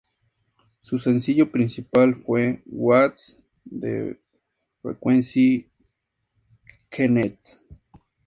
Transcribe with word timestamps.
Su 0.81 0.97
sencillo 0.97 1.51
principal 1.51 2.15
fue 2.15 2.63
"What's 2.65 3.37
the 3.69 4.17
Frequency, 4.81 5.69
Kenneth?". 6.89 7.61